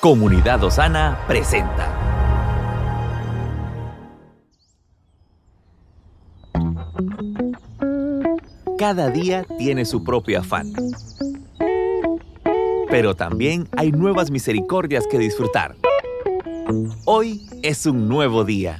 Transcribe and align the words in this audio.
Comunidad 0.00 0.62
Osana 0.62 1.18
presenta. 1.26 1.90
Cada 8.78 9.08
día 9.08 9.44
tiene 9.56 9.86
su 9.86 10.04
propio 10.04 10.40
afán. 10.40 10.70
Pero 12.90 13.16
también 13.16 13.68
hay 13.76 13.90
nuevas 13.90 14.30
misericordias 14.30 15.06
que 15.06 15.18
disfrutar. 15.18 15.74
Hoy 17.06 17.48
es 17.62 17.86
un 17.86 18.06
nuevo 18.06 18.44
día. 18.44 18.78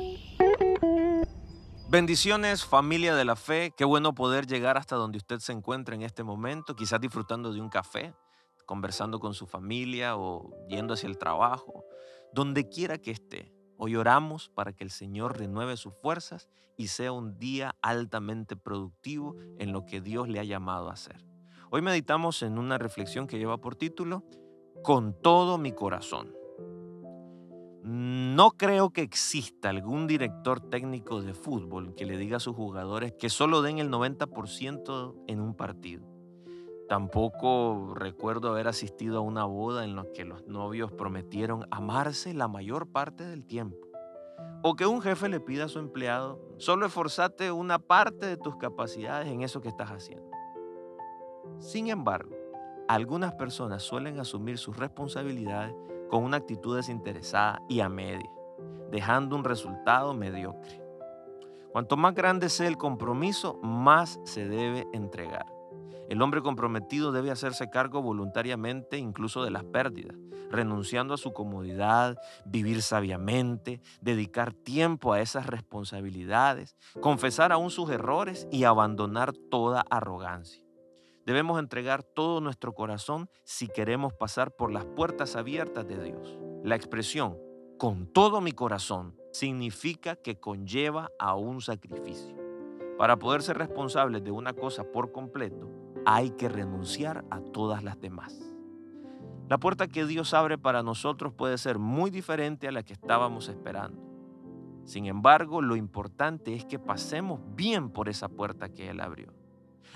Bendiciones 1.88 2.62
familia 2.62 3.14
de 3.14 3.24
la 3.24 3.36
fe, 3.36 3.72
qué 3.74 3.86
bueno 3.86 4.14
poder 4.14 4.46
llegar 4.46 4.76
hasta 4.76 4.96
donde 4.96 5.16
usted 5.16 5.38
se 5.38 5.52
encuentra 5.52 5.94
en 5.94 6.02
este 6.02 6.22
momento, 6.22 6.76
quizás 6.76 7.00
disfrutando 7.00 7.54
de 7.54 7.60
un 7.62 7.70
café, 7.70 8.12
conversando 8.66 9.20
con 9.20 9.32
su 9.32 9.46
familia 9.46 10.16
o 10.16 10.54
yendo 10.68 10.94
hacia 10.94 11.08
el 11.08 11.16
trabajo, 11.16 11.84
donde 12.32 12.68
quiera 12.68 12.98
que 12.98 13.12
esté. 13.12 13.52
Hoy 13.78 13.96
oramos 13.96 14.48
para 14.48 14.72
que 14.72 14.84
el 14.84 14.90
Señor 14.90 15.38
renueve 15.38 15.76
sus 15.76 15.94
fuerzas 15.94 16.48
y 16.76 16.88
sea 16.88 17.12
un 17.12 17.38
día 17.38 17.76
altamente 17.80 18.56
productivo 18.56 19.36
en 19.58 19.72
lo 19.72 19.86
que 19.86 20.00
Dios 20.00 20.28
le 20.28 20.40
ha 20.40 20.44
llamado 20.44 20.90
a 20.90 20.94
hacer. 20.94 21.24
Hoy 21.70 21.82
meditamos 21.82 22.42
en 22.42 22.58
una 22.58 22.78
reflexión 22.78 23.26
que 23.26 23.38
lleva 23.38 23.58
por 23.58 23.76
título 23.76 24.24
Con 24.82 25.20
todo 25.20 25.58
mi 25.58 25.72
corazón. 25.72 26.34
No 27.82 28.50
creo 28.50 28.90
que 28.90 29.02
exista 29.02 29.70
algún 29.70 30.06
director 30.06 30.60
técnico 30.60 31.22
de 31.22 31.34
fútbol 31.34 31.94
que 31.94 32.04
le 32.04 32.18
diga 32.18 32.38
a 32.38 32.40
sus 32.40 32.56
jugadores 32.56 33.12
que 33.12 33.30
solo 33.30 33.62
den 33.62 33.78
el 33.78 33.90
90% 33.90 35.14
en 35.28 35.40
un 35.40 35.54
partido. 35.54 36.15
Tampoco 36.88 37.94
recuerdo 37.96 38.50
haber 38.50 38.68
asistido 38.68 39.18
a 39.18 39.20
una 39.20 39.44
boda 39.44 39.84
en 39.84 39.96
la 39.96 40.06
que 40.14 40.24
los 40.24 40.46
novios 40.46 40.92
prometieron 40.92 41.66
amarse 41.72 42.32
la 42.32 42.46
mayor 42.46 42.86
parte 42.86 43.26
del 43.26 43.44
tiempo. 43.44 43.78
O 44.62 44.76
que 44.76 44.86
un 44.86 45.02
jefe 45.02 45.28
le 45.28 45.40
pida 45.40 45.64
a 45.64 45.68
su 45.68 45.80
empleado, 45.80 46.40
solo 46.58 46.86
esforzate 46.86 47.50
una 47.50 47.80
parte 47.80 48.26
de 48.26 48.36
tus 48.36 48.56
capacidades 48.56 49.26
en 49.28 49.42
eso 49.42 49.60
que 49.60 49.68
estás 49.68 49.90
haciendo. 49.90 50.30
Sin 51.58 51.88
embargo, 51.88 52.36
algunas 52.86 53.32
personas 53.34 53.82
suelen 53.82 54.20
asumir 54.20 54.58
sus 54.58 54.76
responsabilidades 54.76 55.74
con 56.08 56.22
una 56.22 56.36
actitud 56.36 56.76
desinteresada 56.76 57.60
y 57.68 57.80
a 57.80 57.88
media, 57.88 58.30
dejando 58.92 59.34
un 59.34 59.42
resultado 59.42 60.14
mediocre. 60.14 60.84
Cuanto 61.72 61.96
más 61.96 62.14
grande 62.14 62.48
sea 62.48 62.68
el 62.68 62.76
compromiso, 62.76 63.58
más 63.62 64.20
se 64.24 64.48
debe 64.48 64.86
entregar. 64.92 65.55
El 66.08 66.22
hombre 66.22 66.40
comprometido 66.40 67.10
debe 67.10 67.30
hacerse 67.30 67.68
cargo 67.68 68.00
voluntariamente 68.00 68.98
incluso 68.98 69.42
de 69.42 69.50
las 69.50 69.64
pérdidas, 69.64 70.16
renunciando 70.50 71.14
a 71.14 71.18
su 71.18 71.32
comodidad, 71.32 72.16
vivir 72.44 72.82
sabiamente, 72.82 73.80
dedicar 74.00 74.52
tiempo 74.52 75.12
a 75.12 75.20
esas 75.20 75.46
responsabilidades, 75.46 76.76
confesar 77.00 77.52
aún 77.52 77.70
sus 77.70 77.90
errores 77.90 78.46
y 78.52 78.64
abandonar 78.64 79.32
toda 79.50 79.84
arrogancia. 79.90 80.62
Debemos 81.24 81.58
entregar 81.58 82.04
todo 82.04 82.40
nuestro 82.40 82.72
corazón 82.72 83.28
si 83.42 83.66
queremos 83.66 84.12
pasar 84.14 84.54
por 84.54 84.70
las 84.70 84.84
puertas 84.84 85.34
abiertas 85.34 85.86
de 85.88 86.00
Dios. 86.00 86.38
La 86.62 86.76
expresión 86.76 87.36
con 87.78 88.06
todo 88.06 88.40
mi 88.40 88.52
corazón 88.52 89.16
significa 89.32 90.14
que 90.14 90.38
conlleva 90.38 91.10
a 91.18 91.34
un 91.34 91.60
sacrificio. 91.60 92.36
Para 92.96 93.18
poder 93.18 93.42
ser 93.42 93.58
responsables 93.58 94.22
de 94.22 94.30
una 94.30 94.54
cosa 94.54 94.84
por 94.84 95.12
completo, 95.12 95.68
hay 96.06 96.30
que 96.30 96.48
renunciar 96.48 97.24
a 97.30 97.40
todas 97.40 97.82
las 97.82 98.00
demás. 98.00 98.40
La 99.48 99.58
puerta 99.58 99.88
que 99.88 100.06
Dios 100.06 100.34
abre 100.34 100.56
para 100.56 100.84
nosotros 100.84 101.32
puede 101.34 101.58
ser 101.58 101.78
muy 101.78 102.10
diferente 102.10 102.68
a 102.68 102.72
la 102.72 102.84
que 102.84 102.92
estábamos 102.92 103.48
esperando. 103.48 104.00
Sin 104.84 105.06
embargo, 105.06 105.60
lo 105.60 105.74
importante 105.74 106.54
es 106.54 106.64
que 106.64 106.78
pasemos 106.78 107.40
bien 107.56 107.90
por 107.90 108.08
esa 108.08 108.28
puerta 108.28 108.68
que 108.68 108.88
Él 108.88 109.00
abrió. 109.00 109.34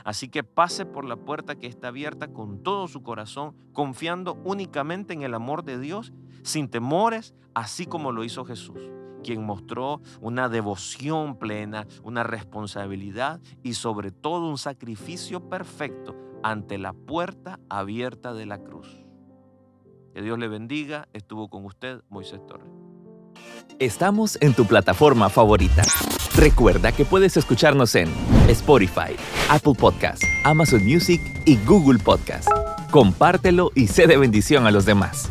Así 0.04 0.28
que 0.28 0.43
pase 0.43 0.84
por 0.84 1.04
la 1.04 1.16
puerta 1.16 1.54
que 1.54 1.69
está 1.69 1.88
abierta 1.88 2.32
con 2.32 2.62
todo 2.62 2.88
su 2.88 3.03
corazón, 3.03 3.54
confiando 3.72 4.34
únicamente 4.44 5.15
en 5.15 5.22
el 5.22 5.34
amor 5.34 5.62
de 5.62 5.78
Dios, 5.78 6.12
sin 6.43 6.69
temores, 6.69 7.34
así 7.54 7.87
como 7.87 8.10
lo 8.10 8.25
hizo 8.25 8.44
Jesús 8.44 8.81
quien 9.22 9.44
mostró 9.44 10.00
una 10.20 10.48
devoción 10.48 11.38
plena, 11.38 11.86
una 12.03 12.22
responsabilidad 12.22 13.41
y 13.62 13.75
sobre 13.75 14.10
todo 14.10 14.48
un 14.48 14.58
sacrificio 14.58 15.48
perfecto 15.48 16.16
ante 16.42 16.78
la 16.78 16.92
puerta 16.92 17.60
abierta 17.69 18.32
de 18.32 18.47
la 18.47 18.58
cruz. 18.58 19.04
Que 20.14 20.22
Dios 20.22 20.38
le 20.38 20.48
bendiga. 20.48 21.08
Estuvo 21.12 21.48
con 21.48 21.64
usted 21.64 22.00
Moisés 22.08 22.44
Torres. 22.47 22.69
Estamos 23.78 24.36
en 24.41 24.54
tu 24.54 24.66
plataforma 24.66 25.28
favorita. 25.28 25.82
Recuerda 26.37 26.92
que 26.92 27.04
puedes 27.04 27.37
escucharnos 27.37 27.94
en 27.94 28.08
Spotify, 28.48 29.16
Apple 29.48 29.75
Podcasts, 29.78 30.26
Amazon 30.44 30.84
Music 30.84 31.20
y 31.47 31.56
Google 31.64 31.98
Podcasts. 31.98 32.50
Compártelo 32.91 33.70
y 33.75 33.87
sé 33.87 34.06
de 34.06 34.16
bendición 34.16 34.66
a 34.66 34.70
los 34.70 34.84
demás. 34.84 35.31